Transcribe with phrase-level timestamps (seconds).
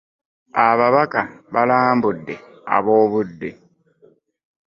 [0.67, 1.21] Ababaka
[1.53, 2.35] balambudde
[2.75, 3.49] ab'obudde.